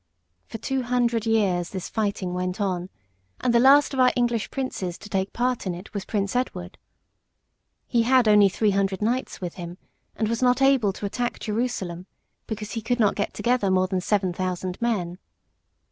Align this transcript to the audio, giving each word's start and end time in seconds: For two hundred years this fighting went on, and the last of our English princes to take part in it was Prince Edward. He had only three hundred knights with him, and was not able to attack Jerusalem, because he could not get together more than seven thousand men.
For 0.47 0.57
two 0.57 0.81
hundred 0.81 1.27
years 1.27 1.69
this 1.69 1.87
fighting 1.87 2.33
went 2.33 2.59
on, 2.59 2.89
and 3.39 3.53
the 3.53 3.59
last 3.59 3.93
of 3.93 3.99
our 3.99 4.11
English 4.17 4.49
princes 4.49 4.97
to 4.97 5.09
take 5.09 5.31
part 5.31 5.67
in 5.67 5.75
it 5.75 5.93
was 5.93 6.05
Prince 6.05 6.35
Edward. 6.35 6.79
He 7.85 8.01
had 8.01 8.27
only 8.27 8.49
three 8.49 8.71
hundred 8.71 9.03
knights 9.03 9.41
with 9.41 9.53
him, 9.61 9.77
and 10.15 10.27
was 10.27 10.41
not 10.41 10.59
able 10.59 10.91
to 10.91 11.05
attack 11.05 11.37
Jerusalem, 11.39 12.07
because 12.47 12.71
he 12.71 12.81
could 12.81 12.99
not 12.99 13.13
get 13.13 13.35
together 13.35 13.69
more 13.69 13.85
than 13.87 14.01
seven 14.01 14.33
thousand 14.33 14.81
men. 14.81 15.19